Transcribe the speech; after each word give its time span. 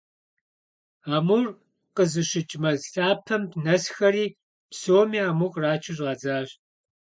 Амур 1.15 1.45
къызыщыкӀ 1.95 2.55
мэз 2.61 2.81
лъапэм 2.93 3.43
нэсхэри, 3.65 4.25
псоми 4.73 5.19
аму 5.29 5.47
кърачу 5.53 5.93
щӀадзащ. 5.97 6.49